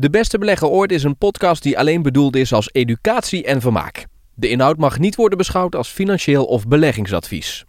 De 0.00 0.10
Beste 0.10 0.38
Beleggen 0.38 0.68
Ooit 0.68 0.92
is 0.92 1.02
een 1.02 1.16
podcast 1.16 1.62
die 1.62 1.78
alleen 1.78 2.02
bedoeld 2.02 2.36
is 2.36 2.52
als 2.52 2.68
educatie 2.72 3.44
en 3.44 3.60
vermaak. 3.60 4.06
De 4.34 4.48
inhoud 4.48 4.76
mag 4.76 4.98
niet 4.98 5.16
worden 5.16 5.38
beschouwd 5.38 5.76
als 5.76 5.88
financieel 5.88 6.44
of 6.44 6.68
beleggingsadvies. 6.68 7.64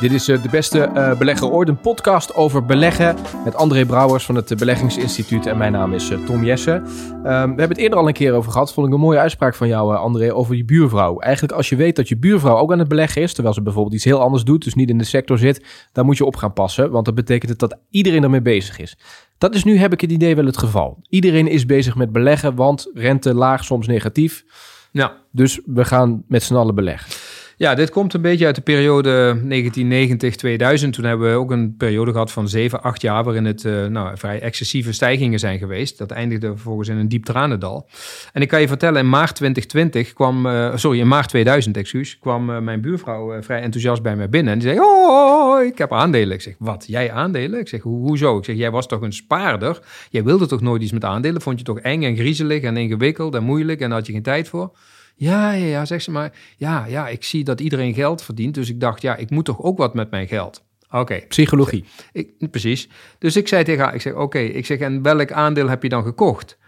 Dit 0.00 0.12
is 0.12 0.28
eh, 0.28 0.42
de 0.42 0.48
beste 0.48 0.90
uh, 0.94 1.18
belegger 1.18 1.48
ooit, 1.48 1.68
een 1.68 1.80
podcast 1.80 2.34
over 2.34 2.64
beleggen 2.64 3.16
met 3.44 3.54
André 3.54 3.84
Brouwers 3.84 4.24
van 4.24 4.34
het 4.34 4.56
Beleggingsinstituut 4.56 5.46
en 5.46 5.56
mijn 5.56 5.72
naam 5.72 5.92
is 5.92 6.10
uh, 6.10 6.24
Tom 6.24 6.44
Jesse. 6.44 6.72
Um, 6.72 6.82
we 7.22 7.30
hebben 7.30 7.68
het 7.68 7.78
eerder 7.78 7.98
al 7.98 8.06
een 8.06 8.12
keer 8.12 8.32
over 8.32 8.52
gehad, 8.52 8.72
vond 8.72 8.86
ik 8.86 8.92
een 8.92 9.00
mooie 9.00 9.18
uitspraak 9.18 9.54
van 9.54 9.68
jou 9.68 9.96
André 9.96 10.34
over 10.34 10.54
je 10.54 10.64
buurvrouw. 10.64 11.18
Eigenlijk 11.18 11.54
als 11.54 11.68
je 11.68 11.76
weet 11.76 11.96
dat 11.96 12.08
je 12.08 12.16
buurvrouw 12.16 12.56
ook 12.56 12.72
aan 12.72 12.78
het 12.78 12.88
beleggen 12.88 13.22
is, 13.22 13.32
terwijl 13.32 13.54
ze 13.54 13.62
bijvoorbeeld 13.62 13.94
iets 13.94 14.04
heel 14.04 14.20
anders 14.20 14.44
doet, 14.44 14.64
dus 14.64 14.74
niet 14.74 14.90
in 14.90 14.98
de 14.98 15.04
sector 15.04 15.38
zit, 15.38 15.64
dan 15.92 16.06
moet 16.06 16.16
je 16.16 16.24
op 16.24 16.36
gaan 16.36 16.52
passen, 16.52 16.90
want 16.90 17.04
dat 17.04 17.14
betekent 17.14 17.50
het 17.50 17.58
dat 17.58 17.78
iedereen 17.90 18.22
ermee 18.22 18.42
bezig 18.42 18.78
is. 18.78 18.96
Dat 19.38 19.54
is 19.54 19.64
nu, 19.64 19.78
heb 19.78 19.92
ik 19.92 20.00
het 20.00 20.12
idee, 20.12 20.36
wel 20.36 20.46
het 20.46 20.58
geval. 20.58 20.98
Iedereen 21.08 21.48
is 21.48 21.66
bezig 21.66 21.96
met 21.96 22.12
beleggen, 22.12 22.54
want 22.54 22.90
rente 22.94 23.34
laag, 23.34 23.64
soms 23.64 23.86
negatief. 23.86 24.44
Ja. 24.92 25.16
Dus 25.30 25.60
we 25.64 25.84
gaan 25.84 26.24
met 26.28 26.42
z'n 26.42 26.54
allen 26.54 26.74
beleggen. 26.74 27.10
Ja, 27.58 27.74
dit 27.74 27.90
komt 27.90 28.14
een 28.14 28.20
beetje 28.20 28.46
uit 28.46 28.54
de 28.54 28.60
periode 28.60 29.40
1990-2000. 29.42 30.90
Toen 30.90 31.04
hebben 31.04 31.30
we 31.30 31.36
ook 31.36 31.50
een 31.50 31.76
periode 31.76 32.12
gehad 32.12 32.32
van 32.32 32.48
7, 32.48 32.82
8 32.82 33.02
jaar 33.02 33.24
waarin 33.24 33.44
het 33.44 33.64
uh, 33.64 33.86
nou, 33.86 34.18
vrij 34.18 34.40
excessieve 34.40 34.92
stijgingen 34.92 35.38
zijn 35.38 35.58
geweest. 35.58 35.98
Dat 35.98 36.10
eindigde 36.10 36.46
vervolgens 36.46 36.88
in 36.88 36.96
een 36.96 37.08
diep 37.08 37.24
tranendal. 37.24 37.88
En 38.32 38.42
ik 38.42 38.48
kan 38.48 38.60
je 38.60 38.68
vertellen, 38.68 39.00
in 39.00 39.08
maart 39.08 39.34
2020 39.34 40.12
kwam, 40.12 40.46
uh, 40.46 40.76
sorry, 40.76 41.00
in 41.00 41.08
maart 41.08 41.28
2000, 41.28 41.76
excuus, 41.76 42.18
kwam 42.18 42.50
uh, 42.50 42.58
mijn 42.58 42.80
buurvrouw 42.80 43.42
vrij 43.42 43.60
enthousiast 43.60 44.02
bij 44.02 44.16
mij 44.16 44.28
binnen. 44.28 44.52
En 44.52 44.58
die 44.58 44.68
zei, 44.68 44.80
oh, 44.80 45.64
ik 45.64 45.78
heb 45.78 45.92
aandelen. 45.92 46.34
Ik 46.34 46.42
zeg, 46.42 46.54
wat, 46.58 46.84
jij 46.86 47.12
aandelen? 47.12 47.60
Ik 47.60 47.68
zeg, 47.68 47.82
Ho 47.82 47.90
hoezo? 47.90 48.38
Ik 48.38 48.44
zeg, 48.44 48.56
jij 48.56 48.70
was 48.70 48.86
toch 48.86 49.00
een 49.00 49.12
spaarder? 49.12 49.80
Jij 50.10 50.24
wilde 50.24 50.46
toch 50.46 50.60
nooit 50.60 50.82
iets 50.82 50.92
met 50.92 51.04
aandelen? 51.04 51.42
Vond 51.42 51.58
je 51.58 51.64
toch 51.64 51.78
eng 51.78 52.02
en 52.02 52.16
griezelig 52.16 52.62
en 52.62 52.76
ingewikkeld 52.76 53.34
en 53.34 53.42
moeilijk 53.42 53.80
en 53.80 53.90
had 53.90 54.06
je 54.06 54.12
geen 54.12 54.22
tijd 54.22 54.48
voor? 54.48 54.72
Ja, 55.18 55.52
ja, 55.52 55.66
ja, 55.66 55.84
zegt 55.84 56.04
ze 56.04 56.10
maar. 56.10 56.32
Ja, 56.56 56.86
ja, 56.86 57.08
ik 57.08 57.24
zie 57.24 57.44
dat 57.44 57.60
iedereen 57.60 57.94
geld 57.94 58.22
verdient. 58.22 58.54
Dus 58.54 58.68
ik 58.68 58.80
dacht, 58.80 59.02
ja, 59.02 59.16
ik 59.16 59.30
moet 59.30 59.44
toch 59.44 59.62
ook 59.62 59.78
wat 59.78 59.94
met 59.94 60.10
mijn 60.10 60.28
geld. 60.28 60.64
Oké. 60.86 60.98
Okay. 60.98 61.26
Psychologie. 61.26 61.84
Ik, 62.12 62.50
precies. 62.50 62.88
Dus 63.18 63.36
ik 63.36 63.48
zei 63.48 63.64
tegen 63.64 63.84
haar, 63.84 63.94
ik 63.94 64.00
zeg, 64.00 64.14
oké, 64.14 64.38
ik 64.38 64.66
zeg, 64.66 64.78
en 64.78 65.02
welk 65.02 65.32
aandeel 65.32 65.68
heb 65.68 65.82
je 65.82 65.88
dan 65.88 66.02
gekocht? 66.02 66.58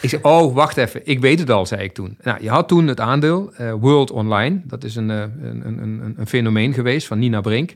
Ik 0.00 0.08
zeg, 0.08 0.22
oh, 0.22 0.54
wacht 0.54 0.76
even, 0.76 1.00
ik 1.04 1.20
weet 1.20 1.38
het 1.38 1.50
al, 1.50 1.66
zei 1.66 1.82
ik 1.82 1.92
toen. 1.92 2.16
Nou, 2.22 2.42
je 2.42 2.48
had 2.48 2.68
toen 2.68 2.86
het 2.86 3.00
aandeel 3.00 3.52
uh, 3.60 3.72
World 3.72 4.10
Online. 4.10 4.62
Dat 4.64 4.84
is 4.84 4.96
een, 4.96 5.08
uh, 5.10 5.20
een, 5.20 5.66
een, 5.66 6.14
een, 6.16 6.26
fenomeen 6.26 6.72
geweest 6.72 7.06
van 7.06 7.18
Nina 7.18 7.40
Brink. 7.40 7.74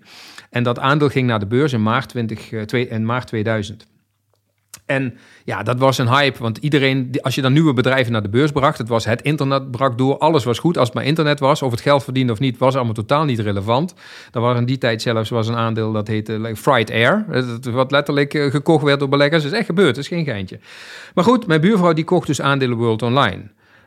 En 0.51 0.63
dat 0.63 0.79
aandeel 0.79 1.09
ging 1.09 1.27
naar 1.27 1.39
de 1.39 1.47
beurs 1.47 1.73
in 1.73 1.83
maart, 1.83 2.09
20, 2.09 2.51
uh, 2.51 2.63
twee, 2.63 2.89
in 2.89 3.05
maart 3.05 3.27
2000. 3.27 3.87
En 4.87 5.15
ja, 5.45 5.63
dat 5.63 5.79
was 5.79 5.99
een 5.99 6.09
hype, 6.09 6.39
want 6.39 6.59
iedereen, 6.59 7.19
als 7.21 7.35
je 7.35 7.43
dan 7.43 7.53
nieuwe 7.53 7.73
bedrijven 7.73 8.13
naar 8.13 8.23
de 8.23 8.29
beurs 8.29 8.53
bracht, 8.53 8.79
het 8.79 8.89
was 8.89 9.05
het 9.05 9.23
internet 9.23 9.71
brak 9.71 9.99
door, 9.99 10.19
alles 10.19 10.45
was 10.45 10.59
goed 10.59 10.79
als 10.79 10.87
het 10.87 10.97
maar 10.97 11.05
internet 11.05 11.41
was, 11.41 11.63
of 11.63 11.71
het 11.71 11.81
geld 11.81 12.05
verdiende 12.05 12.33
of 12.33 12.39
niet, 12.39 12.59
was 12.59 12.75
allemaal 12.75 12.95
totaal 12.95 13.25
niet 13.25 13.39
relevant. 13.39 13.95
Er 14.33 14.41
was 14.41 14.59
in 14.59 14.65
die 14.65 14.79
tijd 14.79 15.03
zelfs 15.03 15.31
was 15.31 15.49
een 15.49 15.57
aandeel 15.57 15.93
dat 15.93 16.09
heette 16.09 16.41
like, 16.41 16.57
Fright 16.57 16.91
Air, 16.91 17.25
wat 17.71 17.91
letterlijk 17.91 18.35
uh, 18.35 18.51
gekocht 18.51 18.85
werd 18.85 18.99
door 18.99 19.09
beleggers. 19.09 19.43
Dat 19.43 19.53
is 19.53 19.59
echt 19.59 19.67
gebeurd, 19.67 19.95
dat 19.95 20.05
is 20.05 20.09
geen 20.09 20.25
geintje. 20.25 20.59
Maar 21.15 21.25
goed, 21.25 21.47
mijn 21.47 21.61
buurvrouw 21.61 21.93
die 21.93 22.05
kocht 22.05 22.27
dus 22.27 22.41
aandelen 22.41 22.77
World 22.77 23.03
Online. 23.03 23.43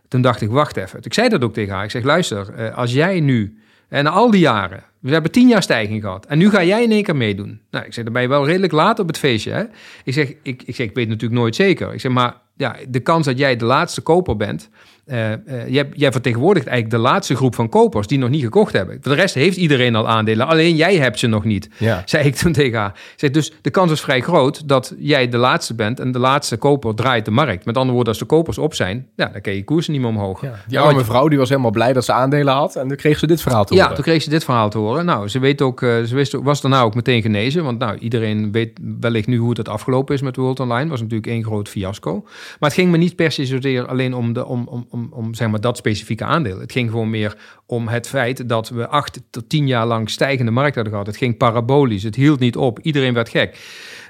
Toen 0.08 0.22
dacht 0.22 0.42
ik, 0.42 0.50
wacht 0.50 0.78
even. 0.78 1.00
Ik 1.02 1.14
zei 1.14 1.30
dat 1.30 1.44
ook 1.44 1.54
tegen 1.54 1.74
haar. 1.74 1.84
Ik 1.84 1.92
zeg, 1.92 2.04
luister, 2.04 2.48
uh, 2.58 2.78
als 2.78 2.94
jij 2.94 3.20
nu 3.20 3.58
en 3.90 4.08
al 4.08 4.32
die 4.32 4.40
jaren, 4.40 4.84
we 5.00 5.12
hebben 5.12 5.32
tien 5.32 5.48
jaar 5.48 5.64
stijging 5.64 6.02
gehad. 6.02 6.26
En 6.26 6.38
nu 6.38 6.50
ga 6.50 6.64
jij 6.64 6.84
in 6.84 6.92
één 6.92 7.04
keer 7.04 7.16
meedoen. 7.16 7.62
Nou, 7.72 7.86
ik 7.86 7.94
zeg, 7.94 8.04
dan 8.04 8.14
ben 8.14 8.22
je 8.22 8.28
wel 8.28 8.46
redelijk 8.46 8.74
laat 8.74 9.00
op 9.00 9.08
het 9.08 9.18
feestje. 9.18 9.52
Hè? 9.52 9.64
Ik, 10.04 10.14
zeg, 10.14 10.34
ik, 10.44 10.64
ik 10.66 10.76
zeg, 10.76 10.88
ik 10.88 10.96
weet 10.96 11.08
natuurlijk 11.08 11.40
nooit 11.40 11.56
zeker. 11.56 11.94
Ik 11.94 12.00
zeg, 12.00 12.12
maar 12.12 12.36
ja, 12.56 12.76
de 12.90 13.00
kans 13.00 13.26
dat 13.26 13.38
jij 13.38 13.56
de 13.56 13.66
laatste 13.66 14.02
koper 14.02 14.38
bent, 14.38 14.70
uh, 15.08 15.30
uh, 15.30 15.68
jij, 15.68 15.90
jij, 15.94 16.12
vertegenwoordigt 16.12 16.68
eigenlijk 16.68 17.04
de 17.04 17.10
laatste 17.10 17.36
groep 17.36 17.56
van 17.56 17.70
kopers 17.70 18.08
die 18.08 18.18
nog 18.18 18.30
niet 18.30 18.44
gekocht 18.44 18.74
hebben. 18.74 18.98
Voor 19.02 19.12
de 19.12 19.22
rest 19.22 19.36
heeft 19.36 19.58
iedereen 19.58 19.96
al 19.96 20.08
aandelen, 20.08 20.48
alleen 20.48 20.76
jij 20.76 20.96
hebt 20.96 21.20
ze 21.20 21.28
nog 21.28 21.44
niet, 21.44 21.70
ja. 21.78 22.02
zei 22.06 22.26
ik 22.26 22.36
toen 22.36 22.52
tegen 22.52 22.80
haar. 22.80 23.00
Zeg, 23.16 23.30
dus 23.30 23.54
de 23.62 23.70
kans 23.70 23.92
is 23.92 24.02
vrij 24.02 24.22
groot 24.22 24.68
dat 24.68 24.94
jij 24.98 25.30
de 25.30 25.38
laatste 25.38 25.74
bent 25.76 26.00
en 26.00 26.12
de 26.12 26.20
laatste 26.20 26.58
koper 26.58 26.96
draait 26.96 27.26
de 27.26 27.32
markt. 27.32 27.66
Met 27.66 27.76
andere 27.76 27.94
woorden, 27.94 28.14
als 28.14 28.22
de 28.22 28.28
kopers 28.28 28.58
op 28.58 28.74
zijn, 28.74 29.08
ja, 29.16 29.26
dan 29.26 29.42
kan 29.42 29.54
je 29.54 29.64
koersen 29.64 29.94
niet 29.94 30.02
meer 30.02 30.10
omhoog. 30.10 30.42
Ja, 30.42 30.54
die 30.68 30.80
arme 30.80 31.04
vrouw 31.04 31.28
die 31.28 31.38
was 31.38 31.50
helemaal 31.50 31.72
blij 31.72 31.94
dat 31.94 32.06
ze 32.06 32.14
aandelen 32.14 32.54
had 32.54 32.76
en 32.76 32.88
toen 32.88 32.98
kreeg 32.98 33.20
ze 33.20 33.28
dit 33.28 33.42
verhaal 33.42 33.66
te 33.66 33.74
horen. 33.74 33.90
Ja, 33.90 33.96
toen 33.96 34.04
kreeg 34.04 34.22
ze 34.22 34.30
dit 34.30 34.44
verhaal 34.44 34.70
te 34.70 34.78
horen. 34.78 35.06
Nou, 35.06 35.28
ze 35.28 35.40
weet 35.40 35.62
ook, 35.62 35.82
uh, 35.82 36.04
ze 36.04 36.16
wist, 36.16 36.34
was 36.34 36.62
daarna 36.62 36.82
ook 36.82 36.96
meteen 36.96 37.22
genezen, 37.22 37.64
want 37.64 37.80
nou, 37.80 37.98
iedereen 37.98 38.52
weet 38.52 38.80
wellicht 39.00 39.28
nu 39.28 39.38
hoe 39.38 39.50
het 39.50 39.70
afgelopen 39.70 40.16
is 40.16 40.22
met 40.22 40.36
World 40.36 40.60
Online. 40.60 40.90
was 40.90 41.00
natuurlijk 41.02 41.28
één 41.28 41.44
groot 41.44 41.70
fiasco. 41.70 42.22
Maar 42.60 42.70
het 42.70 42.74
ging 42.74 42.92
me 42.92 42.98
niet 42.98 43.16
per 43.16 43.32
se 43.32 43.46
zozeer 43.46 43.88
alleen 43.88 44.14
om, 44.14 44.34
de, 44.34 44.46
om, 44.46 44.68
om, 44.68 44.88
om, 44.98 45.08
om 45.12 45.34
zeg 45.34 45.48
maar 45.48 45.62
dat 45.62 45.78
specifieke 45.78 46.24
aandeel. 46.24 46.60
Het 46.60 46.72
ging 46.72 46.90
gewoon 46.90 47.10
meer 47.10 47.38
om 47.66 47.88
het 47.88 48.08
feit 48.08 48.50
dat 48.50 48.70
we 48.70 48.88
acht 48.88 49.22
tot 49.30 49.50
tien 49.50 49.68
jaar 49.68 49.86
lang 49.86 50.10
stijgende 50.10 50.52
markt 50.52 50.76
hadden 50.76 50.94
gehad. 50.94 51.08
Het 51.08 51.18
ging 51.18 51.38
parabolisch, 51.38 52.04
het 52.04 52.16
hield 52.16 52.40
niet 52.40 52.56
op, 52.56 52.80
iedereen 52.80 53.14
werd 53.14 53.30
gek. 53.30 53.60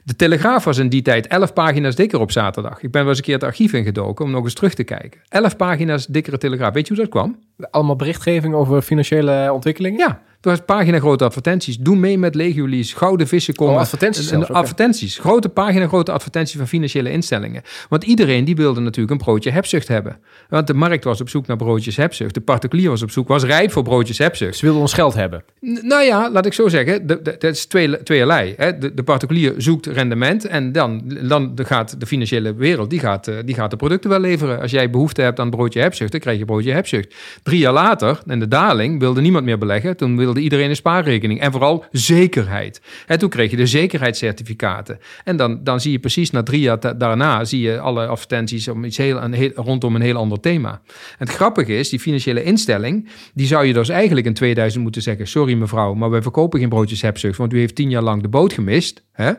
De 0.04 0.16
Telegraaf 0.16 0.64
was 0.64 0.78
in 0.78 0.90
die 0.90 1.02
tijd 1.02 1.28
elf 1.28 1.54
pagina's 1.54 1.96
dikker 1.96 2.20
op 2.20 2.32
zaterdag. 2.32 2.82
Ik 2.82 2.92
ben 2.92 3.02
wel 3.02 3.10
eens 3.10 3.18
een 3.18 3.24
keer 3.24 3.34
het 3.34 3.44
archief 3.44 3.74
ingedoken 3.74 4.26
om 4.26 4.32
nog 4.32 4.44
eens 4.44 4.54
terug 4.54 4.74
te 4.74 4.84
kijken. 4.84 5.22
Elf 5.30 5.56
pagina's 5.56 6.06
dikkere 6.06 6.38
Telegraaf. 6.38 6.74
Weet 6.74 6.88
je 6.88 6.94
hoe 6.94 7.04
dat 7.04 7.12
kwam? 7.12 7.40
Allemaal 7.72 7.96
berichtgeving 7.96 8.54
over 8.54 8.82
financiële 8.82 9.50
ontwikkelingen? 9.54 10.00
Ja, 10.00 10.22
pagina 10.66 11.00
grote 11.00 11.24
advertenties. 11.24 11.78
Doe 11.78 11.96
mee 11.96 12.18
met 12.18 12.36
Legiolies, 12.36 12.94
gouden 12.94 13.28
vissen 13.28 13.56
komen. 13.56 13.74
Oh, 13.74 13.80
advertenties 13.80 14.32
en, 14.32 14.48
advertenties. 14.48 15.18
Grote 15.18 15.50
pagina 15.50 15.88
grote 15.88 16.12
advertenties 16.12 16.58
van 16.58 16.68
financiële 16.68 17.12
instellingen. 17.12 17.62
Want 17.90 18.04
iedereen 18.04 18.46
die 18.46 18.56
wilde 18.56 18.80
natuurlijk 18.80 19.12
een 19.12 19.26
broodje 19.26 19.52
hebzucht 19.52 19.88
hebben. 19.88 20.18
Want 20.50 20.68
de 20.68 20.74
markt 20.74 21.04
was 21.04 21.22
op 21.22 21.30
zoek 21.30 21.48
naar 21.48 21.58
broodjes 21.58 21.96
hebzucht. 21.96 22.34
De 22.34 22.42
particulier 22.42 22.90
was 22.90 23.02
op 23.02 23.12
zoek, 23.12 23.28
was 23.28 23.44
rijp 23.44 23.72
voor 23.72 23.84
broodjes 23.84 24.18
hebzucht. 24.18 24.58
Ze 24.58 24.66
wilden 24.66 24.82
ons 24.82 24.94
geld 24.94 25.14
hebben. 25.14 25.44
N 25.62 25.80
nou 25.88 26.04
ja, 26.04 26.32
laat 26.32 26.46
ik 26.46 26.54
zo 26.54 26.68
zeggen. 26.68 27.08
Dat 27.24 27.44
is 27.44 27.66
twee, 27.66 28.04
tweeërlei. 28.04 28.54
Hè. 28.58 28.78
De, 28.78 28.94
de, 28.94 29.04
particulier 29.04 29.54
zoekt 29.58 29.86
rendement 29.86 30.46
en 30.46 30.72
dan, 30.72 31.02
dan 31.28 31.54
gaat 31.58 32.00
de 32.00 32.06
financiële 32.06 32.56
wereld, 32.56 32.90
die 32.90 33.00
gaat, 33.00 33.32
die 33.46 33.56
gaat 33.56 33.72
de 33.72 33.78
producten 33.78 34.10
wel 34.10 34.20
leveren. 34.20 34.62
Als 34.62 34.72
jij 34.72 34.90
behoefte 34.90 35.22
hebt 35.22 35.40
aan 35.40 35.50
broodje 35.50 35.80
hebzucht, 35.80 36.12
dan 36.12 36.20
krijg 36.20 36.38
je 36.38 36.46
broodje 36.46 36.72
hebzucht. 36.72 37.16
Drie 37.44 37.60
jaar 37.60 37.74
later, 37.74 38.20
in 38.26 38.40
de 38.40 38.48
daling, 38.48 39.00
wilde 39.00 39.22
niemand 39.22 39.46
meer 39.46 39.58
beleggen. 39.58 39.98
Toen 39.98 40.18
wilde 40.18 40.37
iedereen 40.38 40.70
een 40.70 40.76
spaarrekening. 40.76 41.40
En 41.40 41.52
vooral 41.52 41.86
zekerheid. 41.92 42.82
En 43.08 43.20
toen 43.20 43.30
kreeg 43.30 43.52
je 43.52 43.58
de 43.58 43.66
zekerheidscertificaten. 43.66 45.00
En 45.24 45.38
dan, 45.38 45.64
dan 45.64 45.80
zie 45.80 45.92
je 45.92 46.00
precies 46.00 46.32
na 46.32 46.44
drie 46.44 46.62
jaar 46.62 46.98
daarna... 46.98 47.46
zie 47.46 47.62
je 47.62 47.80
alle 47.80 48.08
advertenties 48.08 48.68
om 48.68 48.84
iets 48.84 48.98
heel, 48.98 49.22
een 49.22 49.52
rondom 49.56 49.96
een 49.96 50.02
heel 50.02 50.16
ander 50.16 50.40
thema. 50.40 50.82
En 50.92 51.28
het 51.28 51.30
grappige 51.30 51.78
is, 51.78 51.90
die 51.90 52.00
financiële 52.00 52.44
instelling... 52.44 53.10
die 53.34 53.48
zou 53.48 53.66
je 53.66 53.74
dus 53.74 53.90
eigenlijk 53.90 54.28
in 54.28 54.34
2000 54.34 54.84
moeten 54.84 55.02
zeggen... 55.02 55.28
sorry 55.28 55.54
mevrouw, 55.54 55.94
maar 55.94 56.10
wij 56.10 56.22
verkopen 56.22 56.60
geen 56.60 56.70
broodjes 56.70 57.02
hebzucht... 57.02 57.38
want 57.38 57.54
u 57.54 57.60
heeft 57.60 57.76
tien 57.76 57.90
jaar 57.90 58.04
lang 58.04 58.22
de 58.22 58.28
boot 58.28 58.54
gemist. 58.54 59.04
Hè? 59.12 59.32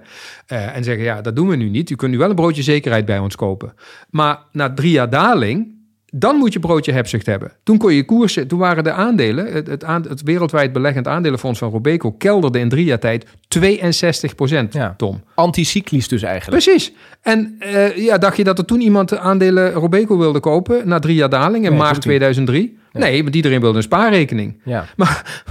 Uh, 0.52 0.76
en 0.76 0.84
zeggen, 0.84 1.04
ja, 1.04 1.20
dat 1.20 1.36
doen 1.36 1.48
we 1.48 1.56
nu 1.56 1.68
niet. 1.68 1.90
U 1.90 1.94
kunt 1.94 2.12
nu 2.12 2.18
wel 2.18 2.30
een 2.30 2.36
broodje 2.36 2.62
zekerheid 2.62 3.04
bij 3.04 3.18
ons 3.18 3.36
kopen. 3.36 3.74
Maar 4.10 4.38
na 4.52 4.74
drie 4.74 4.90
jaar 4.90 5.10
daling 5.10 5.77
dan 6.12 6.36
moet 6.36 6.52
je 6.52 6.60
broodje 6.60 6.92
hebzucht 6.92 7.26
hebben. 7.26 7.52
Toen 7.62 7.78
kon 7.78 7.94
je 7.94 8.04
koersen, 8.04 8.48
toen 8.48 8.58
waren 8.58 8.84
de 8.84 8.92
aandelen, 8.92 9.52
het, 9.52 9.66
het, 9.86 10.22
wereldwijd 10.22 10.72
beleggend 10.72 11.08
aandelenfonds 11.08 11.58
van 11.58 11.70
Robeco 11.70 12.12
kelderde 12.12 12.58
in 12.58 12.68
drie 12.68 12.84
jaar 12.84 12.98
tijd 12.98 13.26
62 13.48 14.34
procent, 14.34 14.72
ja. 14.72 14.94
Tom. 14.96 15.22
Anticyclisch 15.34 16.08
dus 16.08 16.22
eigenlijk. 16.22 16.62
Precies. 16.62 16.92
En 17.22 17.56
uh, 17.60 17.96
ja, 17.96 18.18
dacht 18.18 18.36
je 18.36 18.44
dat 18.44 18.58
er 18.58 18.64
toen 18.64 18.80
iemand 18.80 19.08
de 19.08 19.18
aandelen 19.18 19.72
Robeco 19.72 20.18
wilde 20.18 20.40
kopen 20.40 20.88
na 20.88 20.98
drie 20.98 21.14
jaar 21.14 21.28
daling 21.28 21.64
in 21.64 21.70
nee, 21.70 21.80
maart 21.80 22.00
2003? 22.00 22.76
Ja. 22.92 23.00
Nee, 23.00 23.22
want 23.22 23.34
iedereen 23.34 23.60
wilde 23.60 23.76
een 23.76 23.82
spaarrekening. 23.82 24.60
Ja. 24.64 24.84
Maar 24.96 25.42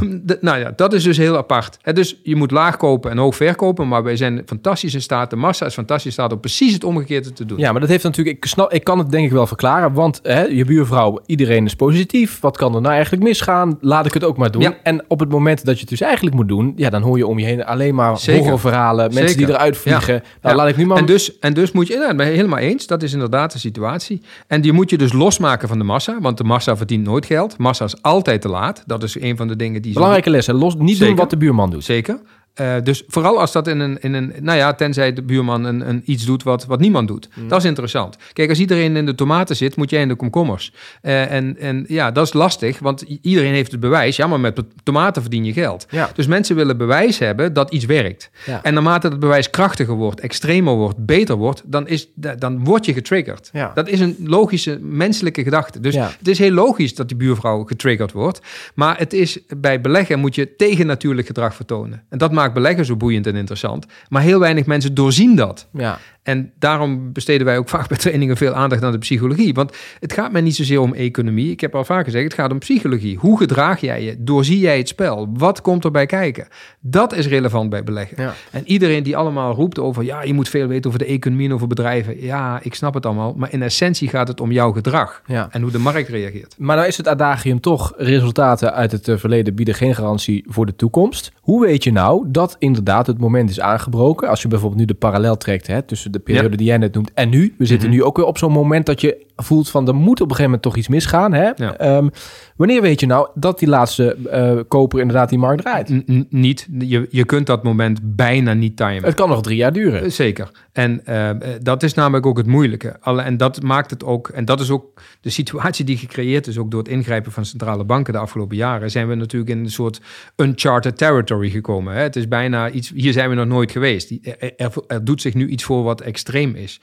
nou 0.41 0.59
ja, 0.59 0.73
dat 0.75 0.93
is 0.93 1.03
dus 1.03 1.17
heel 1.17 1.37
apart. 1.37 1.77
He, 1.81 1.93
dus 1.93 2.19
je 2.23 2.35
moet 2.35 2.51
laag 2.51 2.77
kopen 2.77 3.11
en 3.11 3.17
hoog 3.17 3.35
verkopen, 3.35 3.87
maar 3.87 4.03
wij 4.03 4.15
zijn 4.15 4.41
fantastisch 4.45 4.93
in 4.93 5.01
staat, 5.01 5.29
de 5.29 5.35
massa 5.35 5.65
is 5.65 5.73
fantastisch 5.73 6.05
in 6.05 6.11
staat 6.11 6.31
om 6.31 6.39
precies 6.39 6.73
het 6.73 6.83
omgekeerde 6.83 7.33
te 7.33 7.45
doen. 7.45 7.57
Ja, 7.57 7.71
maar 7.71 7.81
dat 7.81 7.89
heeft 7.89 8.03
natuurlijk, 8.03 8.37
ik, 8.37 8.45
snap, 8.45 8.73
ik 8.73 8.83
kan 8.83 8.97
het 8.97 9.09
denk 9.09 9.25
ik 9.25 9.31
wel 9.31 9.47
verklaren, 9.47 9.93
want 9.93 10.19
hè, 10.23 10.43
je 10.43 10.65
buurvrouw, 10.65 11.19
iedereen 11.25 11.65
is 11.65 11.75
positief. 11.75 12.39
Wat 12.39 12.57
kan 12.57 12.75
er 12.75 12.81
nou 12.81 12.93
eigenlijk 12.93 13.23
misgaan? 13.23 13.77
Laat 13.81 14.05
ik 14.05 14.13
het 14.13 14.23
ook 14.23 14.37
maar 14.37 14.51
doen. 14.51 14.61
Ja. 14.61 14.77
En 14.83 15.03
op 15.07 15.19
het 15.19 15.29
moment 15.29 15.65
dat 15.65 15.75
je 15.75 15.81
het 15.81 15.89
dus 15.89 16.01
eigenlijk 16.01 16.35
moet 16.35 16.47
doen, 16.47 16.73
ja, 16.75 16.89
dan 16.89 17.01
hoor 17.01 17.17
je 17.17 17.27
om 17.27 17.39
je 17.39 17.45
heen 17.45 17.65
alleen 17.65 17.86
maar 17.93 18.17
Zeker. 18.17 18.41
horrorverhalen, 18.41 19.05
mensen 19.05 19.29
Zeker. 19.29 19.45
die 19.45 19.55
eruit 19.55 19.77
vliegen. 19.77 20.13
Ja. 20.13 20.21
Nou, 20.41 20.55
laat 20.55 20.67
ik 20.67 20.77
nu 20.77 20.85
maar... 20.85 20.97
En 20.97 21.05
dus, 21.05 21.39
en 21.39 21.53
dus 21.53 21.71
moet 21.71 21.87
je, 21.87 21.93
ja, 21.93 22.15
ben 22.15 22.25
je 22.25 22.35
helemaal 22.35 22.59
eens, 22.59 22.87
dat 22.87 23.03
is 23.03 23.13
inderdaad 23.13 23.51
de 23.51 23.59
situatie. 23.59 24.21
En 24.47 24.61
die 24.61 24.71
moet 24.71 24.89
je 24.89 24.97
dus 24.97 25.13
losmaken 25.13 25.67
van 25.67 25.77
de 25.77 25.83
massa, 25.83 26.17
want 26.21 26.37
de 26.37 26.43
massa 26.43 26.77
verdient 26.77 27.05
nooit 27.05 27.25
geld. 27.25 27.57
Massa 27.57 27.85
is 27.85 28.01
altijd 28.01 28.41
te 28.41 28.49
laat. 28.49 28.83
Dat 28.85 29.03
is 29.03 29.19
een 29.19 29.37
van 29.37 29.47
de 29.47 29.55
dingen 29.55 29.81
die... 29.81 29.93
Belangrijke 29.93 30.29
lessen. 30.29 30.55
Los, 30.55 30.75
niet 30.75 30.89
Zeker. 30.89 31.07
doen 31.07 31.15
wat 31.15 31.29
de 31.29 31.37
buurman 31.37 31.69
doet. 31.69 31.83
Zeker. 31.83 32.19
Uh, 32.61 32.75
dus 32.83 33.03
vooral 33.07 33.39
als 33.39 33.51
dat 33.51 33.67
in 33.67 33.79
een, 33.79 34.01
in 34.01 34.13
een, 34.13 34.33
nou 34.41 34.57
ja, 34.57 34.73
tenzij 34.73 35.13
de 35.13 35.21
buurman 35.21 35.63
een, 35.63 35.89
een 35.89 36.01
iets 36.05 36.25
doet 36.25 36.43
wat, 36.43 36.65
wat 36.65 36.79
niemand 36.79 37.07
doet. 37.07 37.29
Mm. 37.33 37.47
Dat 37.47 37.59
is 37.59 37.65
interessant. 37.65 38.17
Kijk, 38.33 38.49
als 38.49 38.59
iedereen 38.59 38.95
in 38.95 39.05
de 39.05 39.15
tomaten 39.15 39.55
zit, 39.55 39.75
moet 39.75 39.89
jij 39.89 40.01
in 40.01 40.07
de 40.07 40.15
komkommers. 40.15 40.73
Uh, 41.01 41.31
en, 41.31 41.57
en 41.59 41.85
ja, 41.87 42.11
dat 42.11 42.25
is 42.25 42.33
lastig, 42.33 42.79
want 42.79 43.01
iedereen 43.21 43.53
heeft 43.53 43.71
het 43.71 43.79
bewijs. 43.79 44.15
Ja, 44.15 44.27
maar 44.27 44.39
met 44.39 44.61
tomaten 44.83 45.21
verdien 45.21 45.45
je 45.45 45.53
geld. 45.53 45.85
Ja. 45.89 46.09
Dus 46.13 46.27
mensen 46.27 46.55
willen 46.55 46.77
bewijs 46.77 47.19
hebben 47.19 47.53
dat 47.53 47.71
iets 47.71 47.85
werkt. 47.85 48.29
Ja. 48.45 48.63
En 48.63 48.73
naarmate 48.73 49.07
het 49.07 49.19
bewijs 49.19 49.49
krachtiger 49.49 49.95
wordt, 49.95 50.19
extremer 50.19 50.73
wordt, 50.73 51.05
beter 51.05 51.35
wordt, 51.35 51.61
dan, 51.65 51.87
is, 51.87 52.07
dan 52.37 52.63
word 52.63 52.85
je 52.85 52.93
getriggerd. 52.93 53.49
Ja. 53.53 53.71
Dat 53.73 53.87
is 53.87 53.99
een 53.99 54.15
logische 54.23 54.79
menselijke 54.81 55.43
gedachte. 55.43 55.79
Dus 55.79 55.95
het 55.95 56.27
is 56.27 56.39
heel 56.39 56.51
logisch 56.51 56.95
dat 56.95 57.07
die 57.07 57.17
buurvrouw 57.17 57.63
getriggerd 57.63 58.11
wordt. 58.11 58.41
Maar 58.75 58.97
het 58.97 59.13
is 59.13 59.39
bij 59.57 59.81
beleggen 59.81 60.19
moet 60.19 60.35
je 60.35 60.55
tegennatuurlijk 60.55 61.27
gedrag 61.27 61.55
vertonen. 61.55 62.03
En 62.09 62.17
dat 62.17 62.31
maakt 62.31 62.46
beleggen 62.53 62.85
zo 62.85 62.95
boeiend 62.95 63.27
en 63.27 63.35
interessant. 63.35 63.85
Maar 64.09 64.21
heel 64.21 64.39
weinig 64.39 64.65
mensen 64.65 64.93
doorzien 64.93 65.35
dat. 65.35 65.67
Ja. 65.73 65.99
En 66.27 66.51
daarom 66.59 67.13
besteden 67.13 67.45
wij 67.45 67.57
ook 67.57 67.69
vaak 67.69 67.87
bij 67.87 67.97
trainingen 67.97 68.37
veel 68.37 68.53
aandacht 68.53 68.83
aan 68.83 68.91
de 68.91 68.97
psychologie. 68.97 69.53
Want 69.53 69.77
het 69.99 70.13
gaat 70.13 70.31
mij 70.31 70.41
niet 70.41 70.55
zozeer 70.55 70.79
om 70.79 70.93
economie. 70.93 71.51
Ik 71.51 71.61
heb 71.61 71.75
al 71.75 71.83
vaak 71.83 72.05
gezegd, 72.05 72.23
het 72.23 72.33
gaat 72.33 72.51
om 72.51 72.59
psychologie. 72.59 73.17
Hoe 73.17 73.37
gedraag 73.37 73.81
jij 73.81 74.03
je? 74.03 74.15
Doorzie 74.19 74.59
jij 74.59 74.77
het 74.77 74.87
spel? 74.87 75.29
Wat 75.33 75.61
komt 75.61 75.85
erbij 75.85 76.05
kijken? 76.05 76.47
Dat 76.79 77.13
is 77.13 77.27
relevant 77.27 77.69
bij 77.69 77.83
beleggen. 77.83 78.23
Ja. 78.23 78.33
En 78.51 78.67
iedereen 78.67 79.03
die 79.03 79.17
allemaal 79.17 79.53
roept 79.53 79.79
over... 79.79 80.03
ja, 80.03 80.23
je 80.23 80.33
moet 80.33 80.49
veel 80.49 80.67
weten 80.67 80.87
over 80.87 80.99
de 80.99 81.05
economie 81.05 81.47
en 81.47 81.53
over 81.53 81.67
bedrijven. 81.67 82.21
Ja, 82.21 82.59
ik 82.61 82.73
snap 82.73 82.93
het 82.93 83.05
allemaal. 83.05 83.33
Maar 83.33 83.53
in 83.53 83.61
essentie 83.61 84.09
gaat 84.09 84.27
het 84.27 84.41
om 84.41 84.51
jouw 84.51 84.71
gedrag. 84.71 85.21
Ja. 85.25 85.47
En 85.51 85.61
hoe 85.61 85.71
de 85.71 85.79
markt 85.79 86.09
reageert. 86.09 86.55
Maar 86.57 86.75
nou 86.75 86.87
is 86.87 86.97
het 86.97 87.07
adagium 87.07 87.59
toch 87.59 87.93
resultaten 87.97 88.73
uit 88.73 88.91
het 88.91 89.07
eh, 89.07 89.17
verleden 89.17 89.55
bieden 89.55 89.75
geen 89.75 89.95
garantie 89.95 90.45
voor 90.47 90.65
de 90.65 90.75
toekomst. 90.75 91.31
Hoe 91.41 91.65
weet 91.65 91.83
je 91.83 91.91
nou 91.91 92.25
dat 92.27 92.55
inderdaad 92.59 93.07
het 93.07 93.19
moment 93.19 93.49
is 93.49 93.59
aangebroken? 93.59 94.29
Als 94.29 94.41
je 94.41 94.47
bijvoorbeeld 94.47 94.79
nu 94.79 94.87
de 94.87 94.93
parallel 94.93 95.37
trekt 95.37 95.67
hè, 95.67 95.81
tussen 95.81 96.11
de 96.11 96.16
periode 96.19 96.57
die 96.57 96.67
jij 96.67 96.77
net 96.77 96.93
noemt 96.93 97.11
en 97.13 97.29
nu. 97.29 97.53
We 97.57 97.65
zitten 97.65 97.87
Mhm. 97.89 97.97
nu 97.97 98.03
ook 98.03 98.17
weer 98.17 98.25
op 98.25 98.37
zo'n 98.37 98.51
moment 98.51 98.85
dat 98.85 99.01
je 99.01 99.25
voelt 99.35 99.69
van 99.69 99.87
er 99.87 99.95
moet 99.95 100.09
op 100.21 100.29
een 100.29 100.35
gegeven 100.35 100.43
moment 100.43 100.61
toch 100.61 100.75
iets 100.75 100.87
misgaan. 100.87 101.33
Hè? 101.33 101.49
Ja. 101.55 101.77
Ehm, 101.77 102.07
wanneer 102.55 102.81
weet 102.81 102.99
je 102.99 103.05
nou 103.05 103.27
dat 103.33 103.59
die 103.59 103.67
laatste 103.67 104.15
eh, 104.31 104.59
koper 104.67 104.99
inderdaad 104.99 105.29
die 105.29 105.39
markt 105.39 105.61
draait? 105.61 105.89
N- 105.89 106.27
niet, 106.29 106.67
je, 106.79 107.07
je 107.11 107.25
kunt 107.25 107.45
dat 107.47 107.63
moment 107.63 107.99
bijna 108.03 108.53
niet 108.53 108.77
timen. 108.77 109.03
Het 109.03 109.13
kan 109.13 109.29
nog 109.29 109.41
drie 109.41 109.57
jaar 109.57 109.73
duren. 109.73 110.03
Eh, 110.03 110.09
Zeker. 110.09 110.51
En 110.77 111.05
eh, 111.05 111.29
eh, 111.29 111.37
dat 111.61 111.83
is 111.83 111.93
namelijk 111.93 112.25
ook 112.25 112.37
het 112.37 112.45
moeilijke. 112.45 112.89
En 113.03 113.37
dat 113.37 113.61
maakt 113.61 113.89
het 113.89 114.03
ook, 114.03 114.29
en 114.29 114.45
dat 114.45 114.59
is 114.59 114.69
ook 114.69 115.01
de 115.21 115.29
situatie 115.29 115.85
die 115.85 115.97
gecreëerd 115.97 116.47
is, 116.47 116.57
ook 116.57 116.71
door 116.71 116.79
het 116.79 116.91
ingrijpen 116.91 117.31
van 117.31 117.45
centrale 117.45 117.83
banken 117.83 118.13
de 118.13 118.19
afgelopen 118.19 118.55
jaren, 118.55 118.91
zijn 118.91 119.07
we 119.07 119.15
natuurlijk 119.15 119.51
in 119.51 119.59
een 119.59 119.71
soort 119.71 120.01
uncharted 120.35 120.97
territory 120.97 121.49
gekomen. 121.49 121.93
Hè? 121.93 122.01
Het 122.01 122.15
is 122.15 122.27
bijna 122.27 122.69
iets, 122.69 122.91
hier 122.95 123.13
zijn 123.13 123.29
we 123.29 123.35
nog 123.35 123.45
nooit 123.45 123.71
geweest. 123.71 124.11
Er, 124.57 124.73
er 124.87 125.03
doet 125.03 125.21
zich 125.21 125.33
nu 125.33 125.47
iets 125.47 125.63
voor 125.63 125.83
wat 125.83 126.01
extreem 126.01 126.55
is. 126.55 126.79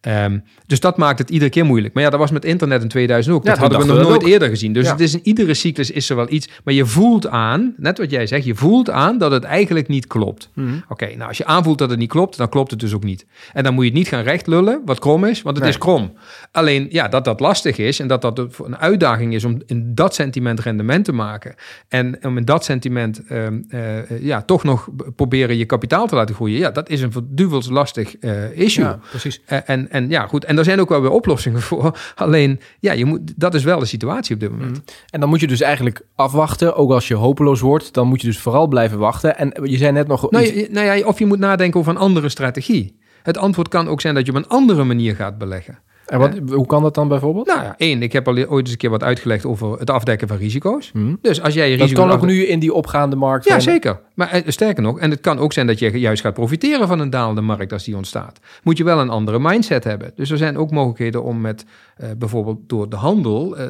Ehm, 0.00 0.38
dus 0.66 0.80
dat 0.80 0.96
maakt 0.96 1.18
het 1.18 1.30
iedere 1.30 1.50
keer 1.50 1.64
moeilijk. 1.64 1.94
Maar 1.94 2.02
ja, 2.02 2.10
dat 2.10 2.18
was 2.18 2.30
met 2.30 2.44
internet 2.44 2.82
in 2.82 2.88
2000 2.88 3.34
ook. 3.34 3.44
Ja, 3.44 3.50
dat 3.50 3.58
hadden 3.58 3.78
we 3.78 3.84
nog 3.86 3.96
we 3.96 4.02
nooit 4.02 4.22
ook. 4.22 4.28
eerder 4.28 4.48
gezien. 4.48 4.72
Dus 4.72 4.84
Ja. 4.86 4.92
het 4.92 5.00
is 5.00 5.14
in 5.14 5.20
iedere 5.22 5.54
cyclus 5.54 5.90
is 5.90 6.10
er 6.10 6.16
wel 6.16 6.26
iets. 6.32 6.48
Maar 6.64 6.74
je 6.74 6.86
voelt 6.86 7.26
aan, 7.28 7.74
net 7.76 7.98
wat 7.98 8.10
jij 8.10 8.26
zegt, 8.26 8.44
je 8.44 8.54
voelt 8.54 8.90
aan 8.90 9.18
dat 9.18 9.30
het 9.30 9.44
eigenlijk 9.44 9.88
niet 9.88 10.06
klopt. 10.06 10.50
Mhm. 10.54 10.68
Oké, 10.88 11.06
nou 11.16 11.28
als 11.28 11.36
je 11.36 11.44
aanvoelt 11.44 11.78
dat 11.78 11.90
het 11.90 11.98
niet 11.98 12.08
klopt, 12.08 12.36
dan 12.36 12.48
klopt 12.48 12.70
het 12.70 12.80
dus 12.80 12.94
ook 12.94 13.04
niet. 13.04 13.26
En 13.52 13.64
dan 13.64 13.74
moet 13.74 13.84
je 13.84 13.90
het 13.90 13.98
niet 13.98 14.08
gaan 14.08 14.22
recht 14.22 14.46
lullen, 14.46 14.82
wat 14.84 14.98
krom 14.98 15.24
is, 15.24 15.42
want 15.42 15.56
het 15.56 15.64
Nee. 15.64 15.74
is 15.74 15.78
krom. 15.80 16.12
Alleen 16.52 16.86
ja, 16.90 17.08
dat 17.08 17.24
dat 17.24 17.40
lastig 17.40 17.78
is 17.78 18.00
en 18.00 18.06
dat 18.08 18.22
dat 18.22 18.38
een 18.64 18.76
uitdaging 18.76 19.34
is 19.34 19.44
om 19.44 19.62
in 19.66 19.94
dat 19.94 20.14
sentiment 20.14 20.60
rendement 20.60 21.04
te 21.04 21.12
maken. 21.12 21.54
En 21.88 22.18
om 22.24 22.36
in 22.36 22.44
dat 22.44 22.64
sentiment 22.64 23.22
ehm, 23.28 23.58
eh, 23.68 24.22
ja, 24.22 24.42
toch 24.42 24.64
nog 24.64 24.88
proberen 25.16 25.56
je 25.56 25.64
kapitaal 25.64 26.06
te 26.06 26.14
laten 26.14 26.34
groeien. 26.34 26.58
Ja, 26.58 26.70
dat 26.70 26.88
is 26.88 27.00
een 27.00 27.12
verduvels 27.12 27.68
lastig 27.68 28.16
eh, 28.16 28.58
issue. 28.58 28.84
Ja, 28.84 28.98
precies. 29.10 29.40
Eh, 29.46 29.58
En, 29.66 29.89
en 29.90 30.08
ja, 30.08 30.26
goed. 30.26 30.44
En 30.44 30.56
daar 30.56 30.64
zijn 30.64 30.80
ook 30.80 30.88
wel 30.88 31.00
weer 31.00 31.10
oplossingen 31.10 31.60
voor. 31.60 31.98
Alleen, 32.14 32.60
ja, 32.78 32.92
je 32.92 33.04
moet, 33.04 33.20
dat 33.36 33.54
is 33.54 33.64
wel 33.64 33.78
de 33.78 33.84
situatie 33.86 34.34
op 34.34 34.40
dit 34.40 34.50
moment. 34.50 34.80
En 35.10 35.20
dan 35.20 35.28
moet 35.28 35.40
je 35.40 35.46
dus 35.46 35.60
eigenlijk 35.60 36.00
afwachten. 36.14 36.76
Ook 36.76 36.90
als 36.90 37.08
je 37.08 37.14
hopeloos 37.14 37.60
wordt, 37.60 37.92
dan 37.94 38.06
moet 38.08 38.20
je 38.20 38.26
dus 38.26 38.38
vooral 38.38 38.66
blijven 38.68 38.98
wachten. 38.98 39.38
En 39.38 39.52
je 39.62 39.76
zei 39.76 39.92
net 39.92 40.06
nog... 40.08 40.30
Nou, 40.30 40.44
iets- 40.44 40.54
je- 40.54 40.68
nou 40.70 40.86
ja, 40.98 41.06
of 41.06 41.18
je 41.18 41.26
moet 41.26 41.38
nadenken 41.38 41.80
over 41.80 41.92
een 41.92 41.98
andere 41.98 42.28
strategie. 42.28 42.98
Het 43.22 43.38
antwoord 43.38 43.68
kan 43.68 43.88
ook 43.88 44.00
zijn 44.00 44.14
dat 44.14 44.26
je 44.26 44.32
op 44.32 44.38
een 44.38 44.48
andere 44.48 44.84
manier 44.84 45.14
gaat 45.14 45.38
beleggen. 45.38 45.78
en 46.06 46.18
wat, 46.18 46.30
hoe 46.50 46.66
kan 46.66 46.82
dat 46.82 46.94
dan 46.94 47.08
bijvoorbeeld? 47.08 47.46
Nou 47.46 47.62
ja, 47.62 47.74
één, 47.78 48.02
ik 48.02 48.12
heb 48.12 48.28
al 48.28 48.34
ooit 48.36 48.50
eens 48.64 48.70
een 48.70 48.76
keer 48.76 48.90
wat 48.90 49.02
uitgelegd 49.02 49.44
over 49.46 49.78
het 49.78 49.90
afdekken 49.90 50.28
van 50.28 50.36
risico's. 50.36 50.90
Mhm. 50.92 51.14
Dus 51.22 51.42
als 51.42 51.54
jij 51.54 51.70
je 51.70 51.76
Dat 51.76 51.86
risico 51.88 52.06
kan 52.06 52.16
ook 52.16 52.24
nu 52.26 52.46
in 52.46 52.58
die 52.58 52.72
opgaande 52.74 53.16
markt. 53.16 53.44
Ja, 53.44 53.60
zeker. 53.60 54.00
Maar 54.20 54.30
eh, 54.30 54.42
sterker 54.46 54.82
nog, 54.82 54.98
en 54.98 55.10
het 55.10 55.20
kan 55.20 55.38
ook 55.38 55.52
zijn 55.52 55.66
dat 55.66 55.78
je 55.78 55.98
juist 55.98 56.22
gaat 56.22 56.34
profiteren 56.34 56.88
van 56.88 56.98
een 56.98 57.10
dalende 57.10 57.40
markt 57.40 57.72
als 57.72 57.84
die 57.84 57.96
ontstaat. 57.96 58.40
Moet 58.62 58.76
je 58.76 58.84
wel 58.84 59.00
een 59.00 59.10
andere 59.10 59.38
mindset 59.38 59.84
hebben. 59.84 60.12
Dus 60.14 60.30
er 60.30 60.36
zijn 60.36 60.56
ook 60.56 60.70
mogelijkheden 60.70 61.22
om 61.22 61.40
met 61.40 61.64
eh, 61.96 62.08
bijvoorbeeld 62.18 62.58
door 62.66 62.88
de 62.88 62.96
handel 62.96 63.56
eh, 63.56 63.66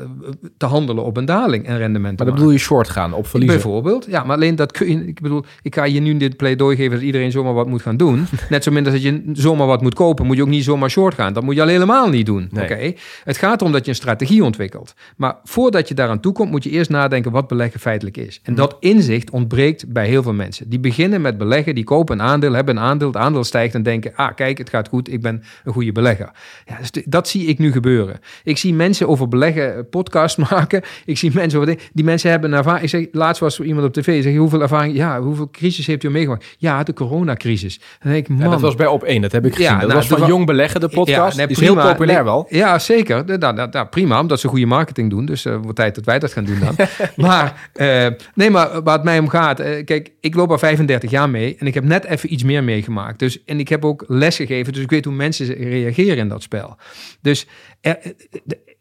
te 0.56 0.66
handelen 0.66 1.04
op 1.04 1.16
een 1.16 1.24
daling 1.24 1.66
en 1.66 1.78
rendement 1.78 1.92
te 1.92 1.98
Maar 2.00 2.16
dan 2.16 2.26
maken. 2.26 2.34
bedoel 2.34 2.50
je 2.50 2.58
short 2.58 2.88
gaan 2.88 3.12
op 3.12 3.26
verliezen. 3.26 3.60
Bijvoorbeeld, 3.60 4.06
ja, 4.08 4.24
maar 4.24 4.36
alleen 4.36 4.56
dat 4.56 4.72
kun 4.72 4.88
je. 4.88 5.06
Ik 5.06 5.20
bedoel, 5.20 5.44
ik 5.62 5.74
ga 5.74 5.84
je 5.84 6.00
nu 6.00 6.16
dit 6.16 6.36
pleidooi 6.36 6.76
geven 6.76 6.92
dat 6.92 7.02
iedereen 7.02 7.30
zomaar 7.30 7.54
wat 7.54 7.66
moet 7.66 7.82
gaan 7.82 7.96
doen. 7.96 8.26
Net 8.48 8.64
zo 8.64 8.70
min 8.70 8.84
als 8.84 8.92
dat 8.92 9.02
je 9.02 9.22
zomaar 9.32 9.66
wat 9.66 9.82
moet 9.82 9.94
kopen, 9.94 10.26
moet 10.26 10.36
je 10.36 10.42
ook 10.42 10.48
niet 10.48 10.64
zomaar 10.64 10.90
short 10.90 11.14
gaan. 11.14 11.32
Dat 11.32 11.42
moet 11.42 11.54
je 11.54 11.62
al 11.62 11.68
helemaal 11.68 12.08
niet 12.08 12.26
doen. 12.26 12.48
Nee. 12.50 12.64
Oké. 12.64 12.92
Het 13.24 13.36
gaat 13.36 13.60
erom 13.60 13.72
dat 13.72 13.84
je 13.84 13.90
een 13.90 13.96
strategie 13.96 14.44
ontwikkelt. 14.44 14.94
Maar 15.16 15.36
voordat 15.44 15.88
je 15.88 15.94
daaraan 15.94 16.20
toekomt, 16.20 16.50
moet 16.50 16.64
je 16.64 16.70
eerst 16.70 16.90
nadenken 16.90 17.30
wat 17.30 17.48
beleggen 17.48 17.80
feitelijk 17.80 18.16
is. 18.16 18.40
En 18.42 18.54
dat 18.54 18.76
inzicht 18.80 19.30
ontbreekt 19.30 19.92
bij 19.92 20.06
heel 20.06 20.22
veel 20.22 20.32
mensen. 20.32 20.39
Die 20.66 20.78
beginnen 20.78 21.20
met 21.20 21.38
beleggen, 21.38 21.74
die 21.74 21.84
kopen 21.84 22.18
een 22.18 22.26
aandeel, 22.26 22.52
hebben 22.52 22.76
een 22.76 22.82
aandeel, 22.82 23.08
het 23.08 23.16
aandeel 23.16 23.44
stijgt 23.44 23.74
en 23.74 23.82
denken: 23.82 24.12
ah, 24.14 24.34
kijk, 24.34 24.58
het 24.58 24.70
gaat 24.70 24.88
goed, 24.88 25.12
ik 25.12 25.22
ben 25.22 25.42
een 25.64 25.72
goede 25.72 25.92
belegger. 25.92 26.30
Ja, 26.66 26.76
dus 26.78 27.04
dat 27.04 27.28
zie 27.28 27.46
ik 27.46 27.58
nu 27.58 27.72
gebeuren. 27.72 28.20
Ik 28.44 28.58
zie 28.58 28.74
mensen 28.74 29.08
over 29.08 29.28
beleggen 29.28 29.76
eh, 29.76 29.82
podcast 29.90 30.38
maken. 30.50 30.82
Ik 31.04 31.18
zie 31.18 31.30
mensen 31.34 31.60
over. 31.60 31.78
Die 31.92 32.04
mensen 32.04 32.30
hebben 32.30 32.52
een 32.52 32.58
ervaring. 32.58 32.82
Ik 32.82 32.88
zeg, 32.88 33.06
laatst 33.12 33.40
was 33.40 33.58
er 33.58 33.64
iemand 33.64 33.86
op 33.86 33.92
tv. 33.92 34.22
Zeg, 34.22 34.36
hoeveel 34.36 34.62
ervaring? 34.62 34.96
Ja, 34.96 35.20
hoeveel 35.20 35.50
crisis 35.50 35.86
heeft 35.86 36.04
u 36.04 36.10
meegemaakt? 36.10 36.54
Ja, 36.58 36.82
de 36.82 36.92
coronacrisis. 36.92 37.80
Dan 38.02 38.12
denk 38.12 38.24
ik, 38.24 38.28
man. 38.28 38.38
Ja, 38.38 38.48
dat 38.50 38.60
was 38.60 38.74
bij 38.74 38.86
op 38.86 39.02
één, 39.02 39.22
dat 39.22 39.32
heb 39.32 39.46
ik 39.46 39.54
gezien. 39.54 39.66
Ja, 39.66 39.78
dat 39.78 39.88
nou, 39.88 39.94
was 39.94 40.06
van 40.06 40.28
Jong 40.28 40.46
Beleggen, 40.46 40.80
de 40.80 40.88
podcast. 40.88 41.36
nee, 41.36 41.46
die 41.46 41.56
is 41.56 41.62
heel 41.62 41.74
populair 41.74 42.16
Nee, 42.16 42.24
wel. 42.24 42.46
Ja, 42.48 42.78
zeker. 42.78 43.26
De- 43.26 43.38
nou, 43.38 43.54
nou, 43.54 43.68
nou, 43.70 43.86
prima, 43.86 44.20
omdat 44.20 44.40
ze 44.40 44.48
goede 44.48 44.66
marketing 44.66 45.10
doen. 45.10 45.26
Dus 45.26 45.44
eh 45.44 45.56
wordt 45.62 45.76
tijd 45.76 45.94
dat 45.94 46.04
wij 46.04 46.18
dat 46.18 46.32
gaan 46.32 46.44
doen 46.44 46.58
dan. 46.58 46.86
maar, 47.26 47.68
eh, 47.72 48.06
nee, 48.34 48.50
maar 48.50 48.82
waar 48.82 48.94
het 48.94 49.04
mij 49.04 49.18
om 49.18 49.28
gaat... 49.28 49.62
kijk, 49.84 50.10
ik 50.20 50.29
loop 50.34 50.50
al 50.50 50.58
35 50.58 51.10
jaar 51.10 51.30
mee... 51.30 51.56
en 51.58 51.66
ik 51.66 51.74
heb 51.74 51.84
net 51.84 52.04
even 52.04 52.32
iets 52.32 52.42
meer 52.42 52.64
meegemaakt. 52.64 53.18
Dus, 53.18 53.44
en 53.44 53.60
ik 53.60 53.68
heb 53.68 53.84
ook 53.84 54.04
les 54.06 54.36
gegeven... 54.36 54.72
dus 54.72 54.82
ik 54.82 54.90
weet 54.90 55.04
hoe 55.04 55.14
mensen 55.14 55.46
reageren 55.46 56.16
in 56.16 56.28
dat 56.28 56.42
spel. 56.42 56.76
Dus 57.20 57.46
er, 57.80 57.98
eh, 57.98 58.10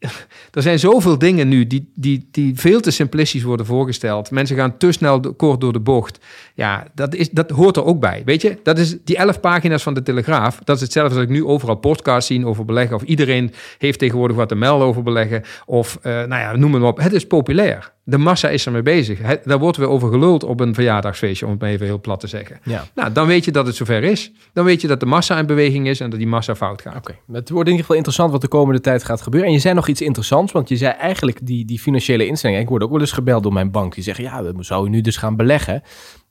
er 0.56 0.62
zijn 0.62 0.78
zoveel 0.78 1.18
dingen 1.18 1.48
nu... 1.48 1.66
Die, 1.66 1.92
die, 1.94 2.28
die 2.30 2.58
veel 2.58 2.80
te 2.80 2.90
simplistisch 2.90 3.42
worden 3.42 3.66
voorgesteld. 3.66 4.30
Mensen 4.30 4.56
gaan 4.56 4.76
te 4.76 4.92
snel 4.92 5.34
kort 5.34 5.60
door 5.60 5.72
de 5.72 5.80
bocht. 5.80 6.18
Ja, 6.54 6.86
dat, 6.94 7.14
is, 7.14 7.30
dat 7.30 7.50
hoort 7.50 7.76
er 7.76 7.84
ook 7.84 8.00
bij. 8.00 8.22
Weet 8.24 8.42
je, 8.42 8.58
dat 8.62 8.78
is 8.78 8.96
die 9.04 9.16
elf 9.16 9.40
pagina's 9.40 9.82
van 9.82 9.94
de 9.94 10.02
Telegraaf. 10.02 10.58
Dat 10.64 10.76
is 10.76 10.82
hetzelfde 10.82 11.14
als 11.14 11.24
ik 11.24 11.30
nu 11.30 11.44
overal 11.44 11.76
podcasts 11.76 12.26
zie 12.26 12.46
over 12.46 12.64
beleggen. 12.64 12.96
Of 12.96 13.02
iedereen 13.02 13.52
heeft 13.78 13.98
tegenwoordig 13.98 14.36
wat 14.36 14.48
te 14.48 14.54
melden 14.54 14.86
over 14.86 15.02
beleggen. 15.02 15.42
Of, 15.66 15.98
eh, 16.02 16.12
nou 16.12 16.28
ja, 16.28 16.56
noem 16.56 16.72
het 16.72 16.80
maar 16.80 16.90
op. 16.90 16.98
Het 16.98 17.12
is 17.12 17.26
populair. 17.26 17.92
De 18.10 18.18
massa 18.18 18.48
is 18.48 18.66
ermee 18.66 18.82
bezig. 18.82 19.18
Daar 19.44 19.58
wordt 19.58 19.76
weer 19.76 19.88
over 19.88 20.10
geluld 20.10 20.44
op 20.44 20.60
een 20.60 20.74
verjaardagsfeestje, 20.74 21.44
om 21.44 21.50
het 21.50 21.60
maar 21.60 21.70
even 21.70 21.86
heel 21.86 22.00
plat 22.00 22.20
te 22.20 22.26
zeggen. 22.26 22.60
Ja. 22.62 22.84
Nou, 22.94 23.12
dan 23.12 23.26
weet 23.26 23.44
je 23.44 23.50
dat 23.50 23.66
het 23.66 23.76
zover 23.76 24.04
is. 24.04 24.32
Dan 24.52 24.64
weet 24.64 24.80
je 24.80 24.88
dat 24.88 25.00
de 25.00 25.06
massa 25.06 25.38
in 25.38 25.46
beweging 25.46 25.88
is 25.88 26.00
en 26.00 26.10
dat 26.10 26.18
die 26.18 26.28
massa 26.28 26.54
fout 26.54 26.82
gaat. 26.82 26.96
Oké, 26.96 27.16
het 27.32 27.50
wordt 27.50 27.68
in 27.68 27.74
ieder 27.74 27.80
geval 27.80 27.96
interessant 27.96 28.32
wat 28.32 28.40
de 28.40 28.48
komende 28.48 28.80
tijd 28.80 29.04
gaat 29.04 29.20
gebeuren. 29.20 29.48
En 29.48 29.54
je 29.54 29.60
zei 29.60 29.74
nog 29.74 29.88
iets 29.88 30.00
interessants, 30.00 30.52
want 30.52 30.68
je 30.68 30.76
zei 30.76 30.92
eigenlijk 30.92 31.38
die, 31.42 31.64
die 31.64 31.78
financiële 31.78 32.26
instellingen. 32.26 32.62
Ik 32.62 32.68
word 32.68 32.82
ook 32.82 32.90
wel 32.90 33.00
eens 33.00 33.12
gebeld 33.12 33.42
door 33.42 33.52
mijn 33.52 33.70
bank. 33.70 33.94
Die 33.94 34.04
zeggen, 34.04 34.24
ja, 34.24 34.42
we 34.42 34.64
zouden 34.64 34.90
nu 34.90 35.00
dus 35.00 35.16
gaan 35.16 35.36
beleggen. 35.36 35.82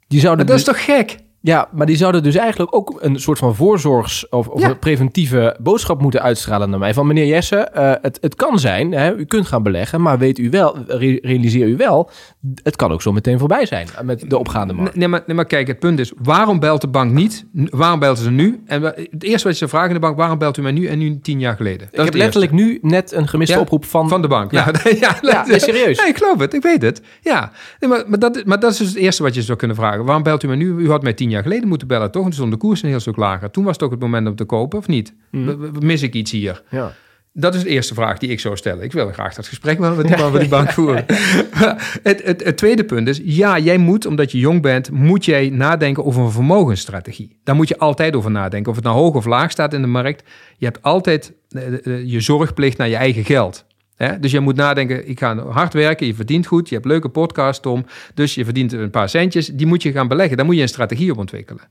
Die 0.07 0.19
zouden 0.19 0.45
dat 0.45 0.57
dus, 0.57 0.67
is 0.67 0.74
toch 0.74 0.86
gek? 0.86 1.17
Ja, 1.41 1.67
maar 1.72 1.86
die 1.86 1.96
zouden 1.98 2.24
dus 2.24 2.36
eigenlijk 2.36 2.75
ook 2.75 2.98
een 3.00 3.19
soort 3.19 3.38
van 3.38 3.55
voorzorgs- 3.55 4.29
of, 4.29 4.48
of 4.48 4.62
Ja. 4.62 4.69
een 4.69 4.79
preventieve 4.79 5.58
boodschap 5.62 6.01
moeten 6.01 6.22
uitstralen 6.22 6.69
naar 6.69 6.79
mij. 6.79 6.93
Van 6.93 7.08
meneer 7.08 7.25
Jesse, 7.25 7.55
eh, 7.58 7.91
het, 8.01 8.17
het 8.22 8.36
kan 8.36 8.60
zijn, 8.60 8.91
hè, 8.91 9.15
u 9.15 9.25
kunt 9.25 9.48
gaan 9.48 9.63
beleggen, 9.63 10.01
maar 10.01 10.17
weet 10.17 10.38
u 10.38 10.50
wel, 10.50 10.77
re- 10.88 11.19
realiseer 11.22 11.67
u 11.67 11.75
wel, 11.77 12.10
het 12.63 12.75
kan 12.75 12.91
ook 12.91 13.01
zo 13.01 13.12
meteen 13.12 13.39
voorbij 13.39 13.65
zijn 13.65 13.88
met 14.03 14.29
de 14.29 14.38
opgaande 14.38 14.74
markt. 14.74 14.96
Nee 14.96 15.08
maar, 15.08 15.24
nee, 15.25 15.36
maar 15.36 15.46
kijk, 15.46 15.67
het 15.67 15.79
punt 15.79 16.00
is, 16.00 16.12
waarom 16.22 16.60
belt 16.60 16.81
de 16.81 16.88
bank 16.88 17.12
niet? 17.12 17.46
Waarom 17.53 18.00
belt 18.00 18.17
ze 18.19 18.31
nu? 18.31 18.62
En 18.65 18.81
het 18.84 19.24
eerste 19.24 19.48
wat 19.48 19.60
je 19.60 19.67
vragen 19.67 19.88
in 19.88 19.93
de 19.93 20.00
bank, 20.00 20.17
waarom 20.17 20.38
belt 20.38 20.58
u 20.58 20.62
mij 20.62 20.72
nu 20.72 20.88
en 20.88 20.98
nu 21.00 21.19
tien 21.22 21.39
jaar 21.39 21.55
geleden? 21.55 21.88
Dat 21.91 22.00
Ik 22.00 22.05
heb 22.05 22.13
letterlijk 22.13 22.51
nu 22.51 22.79
net 22.81 23.12
een 23.12 23.27
gemiste 23.27 23.55
Ja, 23.55 23.62
oproep 23.62 23.86
van... 23.86 24.10
Van 24.10 24.22
de 24.22 24.27
bank, 24.27 24.51
ja. 24.51 24.72
ja, 25.00 25.17
Ja, 25.22 25.46
nee, 25.48 25.60
serieus. 25.60 25.98
Nee, 26.01 26.10
ik 26.10 26.17
geloof 26.17 26.39
het, 26.39 26.53
ik 26.53 26.62
weet 26.62 26.81
het. 26.81 27.01
Ja, 27.22 27.51
nee, 27.79 27.89
maar, 27.89 28.03
maar, 28.08 28.19
dat, 28.19 28.46
maar 28.46 28.60
dat 28.60 28.72
is 28.72 28.77
dus 28.77 28.88
het 28.88 28.98
eerste 28.98 29.24
wat 29.24 29.36
je 29.36 29.41
zou 29.41 29.58
kunnen 29.58 29.75
vragen. 29.77 30.05
Waarom 30.05 30.24
belt 30.24 30.43
u 30.43 30.48
mij 30.48 30.55
nu? 30.55 30.75
U 30.77 30.89
had 30.89 31.03
mij 31.03 31.13
tien 31.13 31.28
jaar 31.29 31.43
geleden 31.43 31.67
moeten 31.67 31.88
bellen, 31.88 32.12
toch? 32.12 32.24
En 32.24 32.29
toen 32.29 32.38
stond 32.38 32.51
de 32.51 32.57
koers 32.57 32.83
een 32.83 32.89
heel 32.89 33.00
stuk 33.00 33.15
lager. 33.17 33.51
Toen 33.51 33.63
was 33.63 33.74
het 33.74 33.83
ook 33.83 33.91
het 33.91 34.00
moment 34.00 34.27
om 34.27 34.36
te 34.36 34.45
kopen, 34.45 34.79
of 34.79 34.88
niet? 34.88 35.13
W- 35.31 35.81
Mis 35.81 36.01
ik 36.01 36.13
iets 36.13 36.31
hier? 36.31 36.63
Ja. 36.69 36.93
Dat 37.33 37.55
is 37.55 37.63
de 37.63 37.69
eerste 37.69 37.93
vraag 37.93 38.17
die 38.17 38.29
ik 38.29 38.39
zou 38.39 38.57
stellen. 38.57 38.83
Ik 38.83 38.91
wil 38.91 39.12
graag 39.12 39.33
dat 39.33 39.48
gesprek 39.48 39.79
wel 39.79 39.95
met 39.95 40.07
die 40.07 40.31
die 40.39 40.48
bank 40.48 40.71
voeren. 40.71 41.05
het, 42.03 42.24
het, 42.24 42.43
het, 42.43 42.57
tweede 42.57 42.83
punt 42.83 43.07
is, 43.07 43.21
ja, 43.24 43.59
jij 43.59 43.77
moet, 43.77 44.05
omdat 44.05 44.31
je 44.31 44.38
jong 44.38 44.62
bent, 44.62 44.91
moet 44.91 45.25
jij 45.25 45.50
nadenken 45.50 46.05
over 46.05 46.21
een 46.21 46.31
vermogensstrategie. 46.31 47.39
Daar 47.43 47.55
moet 47.55 47.67
je 47.67 47.77
altijd 47.77 48.15
over 48.15 48.31
nadenken. 48.31 48.69
Of 48.69 48.75
het 48.75 48.86
nou 48.86 48.98
hoog 48.98 49.15
of 49.15 49.25
laag 49.25 49.51
staat 49.51 49.74
in 49.74 49.81
de 49.81 49.88
markt. 49.88 50.24
Je 50.57 50.65
hebt 50.65 50.81
altijd 50.81 51.33
je 52.05 52.19
zorgplicht 52.19 52.77
naar 52.77 52.89
je 52.89 52.95
eigen 52.95 53.25
geld. 53.25 53.65
Dus 54.20 54.32
je 54.32 54.39
moet 54.39 54.56
nadenken, 54.56 55.10
ik 55.10 55.20
ga 55.20 55.46
hard 55.46 55.74
werken, 55.74 56.08
je 56.08 56.15
verdient 56.15 56.48
goed, 56.48 56.70
je 56.70 56.75
hebt 56.75 56.88
leuke 56.88 57.10
podcast, 57.10 57.62
Tom. 57.62 57.86
Dus 58.13 58.36
je 58.36 58.44
verdient 58.44 58.72
een 58.72 58.89
paar 58.89 59.10
centjes, 59.10 59.48
die 59.48 59.68
moet 59.68 59.84
je 59.84 59.91
gaan 59.91 60.08
beleggen. 60.08 60.38
Daar 60.38 60.46
moet 60.46 60.56
je 60.56 60.62
een 60.62 60.68
strategie 60.68 61.12
op 61.12 61.18
ontwikkelen. 61.18 61.63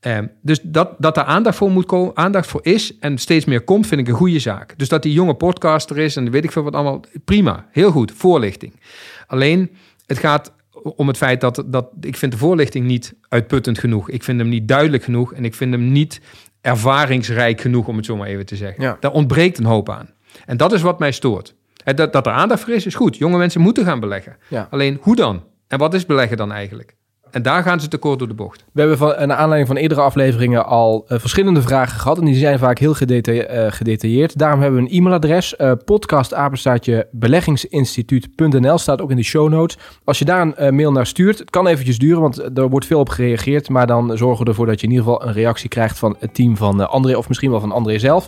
Um, 0.00 0.30
dus 0.42 0.60
dat, 0.62 0.94
dat 0.98 1.16
er 1.16 1.22
aandacht 1.22 1.56
voor, 1.56 1.70
moet 1.70 1.86
komen, 1.86 2.16
aandacht 2.16 2.48
voor 2.48 2.60
is 2.62 2.98
en 2.98 3.18
steeds 3.18 3.44
meer 3.44 3.60
komt, 3.60 3.86
vind 3.86 4.00
ik 4.00 4.08
een 4.08 4.14
goede 4.14 4.38
zaak. 4.38 4.74
Dus 4.78 4.88
dat 4.88 5.02
die 5.02 5.12
jonge 5.12 5.34
podcaster 5.34 5.98
is 5.98 6.16
en 6.16 6.30
weet 6.30 6.44
ik 6.44 6.52
veel 6.52 6.62
wat 6.62 6.74
allemaal, 6.74 7.04
prima, 7.24 7.66
heel 7.70 7.90
goed, 7.90 8.12
voorlichting. 8.14 8.80
Alleen, 9.26 9.70
het 10.06 10.18
gaat 10.18 10.52
om 10.82 11.08
het 11.08 11.16
feit 11.16 11.40
dat, 11.40 11.64
dat 11.66 11.88
ik 12.00 12.16
vind 12.16 12.32
de 12.32 12.38
voorlichting 12.38 12.86
niet 12.86 13.14
uitputtend 13.28 13.78
genoeg. 13.78 14.10
Ik 14.10 14.22
vind 14.22 14.38
hem 14.38 14.48
niet 14.48 14.68
duidelijk 14.68 15.04
genoeg 15.04 15.32
en 15.32 15.44
ik 15.44 15.54
vind 15.54 15.72
hem 15.72 15.92
niet 15.92 16.20
ervaringsrijk 16.60 17.60
genoeg, 17.60 17.88
om 17.88 17.96
het 17.96 18.04
zo 18.04 18.16
maar 18.16 18.28
even 18.28 18.46
te 18.46 18.56
zeggen. 18.56 18.82
Ja. 18.82 18.96
Daar 19.00 19.12
ontbreekt 19.12 19.58
een 19.58 19.64
hoop 19.64 19.90
aan. 19.90 20.08
En 20.46 20.56
dat 20.56 20.72
is 20.72 20.82
wat 20.82 20.98
mij 20.98 21.12
stoort. 21.12 21.54
Dat, 21.94 22.12
dat 22.12 22.26
er 22.26 22.32
aandacht 22.32 22.62
voor 22.62 22.74
is, 22.74 22.86
is 22.86 22.94
goed. 22.94 23.16
Jonge 23.16 23.38
mensen 23.38 23.60
moeten 23.60 23.84
gaan 23.84 24.00
beleggen. 24.00 24.36
Alleen 24.70 24.98
hoe 25.00 25.16
dan? 25.16 25.44
En 25.68 25.78
wat 25.78 25.94
is 25.94 26.06
beleggen 26.06 26.36
dan 26.36 26.52
eigenlijk? 26.52 26.96
En 27.30 27.42
daar 27.42 27.62
gaan 27.62 27.80
ze 27.80 27.88
tekort 27.88 28.18
door 28.18 28.28
de 28.28 28.34
bocht. 28.34 28.64
We 28.72 28.80
hebben 28.80 28.98
van, 28.98 29.08
naar 29.08 29.36
aanleiding 29.36 29.66
van 29.66 29.76
eerdere 29.76 30.00
afleveringen 30.00 30.66
al 30.66 31.04
uh, 31.08 31.18
verschillende 31.18 31.62
vragen 31.62 32.00
gehad. 32.00 32.18
En 32.18 32.24
die 32.24 32.34
zijn 32.34 32.58
vaak 32.58 32.78
heel 32.78 32.94
gedeta 32.94 33.32
uh, 33.32 33.72
gedetailleerd. 33.72 34.38
Daarom 34.38 34.60
hebben 34.60 34.82
we 34.82 34.88
een 34.88 34.96
e-mailadres. 34.96 35.54
Uh, 35.58 35.72
podcastapenstaatje 35.84 37.08
beleggingsinstituut.nl 37.10 38.78
staat 38.78 39.00
ook 39.00 39.10
in 39.10 39.16
de 39.16 39.22
show 39.22 39.48
notes. 39.48 39.78
Als 40.04 40.18
je 40.18 40.24
daar 40.24 40.52
een 40.54 40.74
mail 40.74 40.92
naar 40.92 41.06
stuurt, 41.06 41.38
het 41.38 41.50
kan 41.50 41.66
eventjes 41.66 41.98
duren, 41.98 42.20
want 42.20 42.58
er 42.58 42.68
wordt 42.68 42.86
veel 42.86 42.98
op 42.98 43.08
gereageerd. 43.08 43.68
Maar 43.68 43.86
dan 43.86 44.16
zorgen 44.16 44.44
we 44.44 44.50
ervoor 44.50 44.66
dat 44.66 44.80
je 44.80 44.86
in 44.86 44.92
ieder 44.92 45.06
geval 45.06 45.28
een 45.28 45.32
reactie 45.32 45.68
krijgt 45.68 45.98
van 45.98 46.16
het 46.18 46.34
team 46.34 46.56
van 46.56 46.88
André. 46.88 47.16
Of 47.16 47.28
misschien 47.28 47.50
wel 47.50 47.60
van 47.60 47.72
André 47.72 47.98
zelf. 47.98 48.26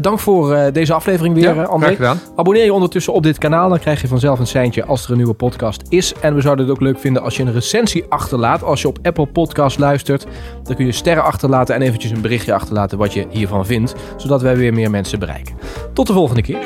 dank 0.00 0.18
voor 0.18 0.70
deze 0.72 0.94
aflevering 0.94 1.34
weer, 1.34 1.54
ja, 1.54 1.62
André. 1.62 1.94
Gedaan. 1.94 2.20
Abonneer 2.36 2.64
je 2.64 2.72
ondertussen 2.72 3.12
op 3.12 3.22
dit 3.22 3.38
kanaal. 3.38 3.68
Dan 3.68 3.78
krijg 3.78 4.00
je 4.00 4.08
vanzelf 4.08 4.38
een 4.38 4.46
seintje 4.46 4.84
als 4.84 5.04
er 5.04 5.10
een 5.10 5.16
nieuwe 5.16 5.34
podcast 5.34 5.82
is. 5.88 6.14
En 6.20 6.34
we 6.34 6.40
zouden 6.40 6.66
het 6.66 6.74
ook 6.74 6.80
leuk 6.80 6.98
vinden 6.98 7.22
als 7.22 7.36
je 7.36 7.42
een 7.42 7.52
recensie 7.52 8.04
achterlaat 8.36 8.70
als 8.70 8.80
je 8.80 8.88
op 8.88 8.98
Apple 9.02 9.26
Podcast 9.26 9.78
luistert, 9.78 10.26
dan 10.62 10.76
kun 10.76 10.86
je 10.86 10.92
sterren 10.92 11.24
achterlaten 11.24 11.74
en 11.74 11.82
eventjes 11.82 12.10
een 12.10 12.20
berichtje 12.20 12.54
achterlaten 12.54 12.98
wat 12.98 13.12
je 13.12 13.26
hiervan 13.30 13.66
vindt, 13.66 13.94
zodat 14.16 14.42
wij 14.42 14.56
weer 14.56 14.72
meer 14.72 14.90
mensen 14.90 15.18
bereiken. 15.18 15.56
Tot 15.92 16.06
de 16.06 16.12
volgende 16.12 16.42
keer. 16.42 16.60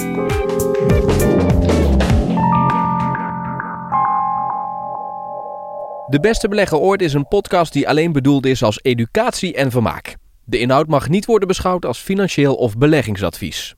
De 6.06 6.20
Beste 6.20 6.48
Belegger 6.48 6.78
Ooit 6.78 7.02
is 7.02 7.12
een 7.12 7.28
podcast 7.28 7.72
die 7.72 7.88
alleen 7.88 8.12
bedoeld 8.12 8.46
is 8.46 8.62
als 8.62 8.78
educatie 8.82 9.54
en 9.54 9.70
vermaak. 9.70 10.16
De 10.44 10.58
inhoud 10.58 10.86
mag 10.86 11.08
niet 11.08 11.26
worden 11.26 11.48
beschouwd 11.48 11.84
als 11.84 11.98
financieel 11.98 12.54
of 12.54 12.76
beleggingsadvies. 12.76 13.74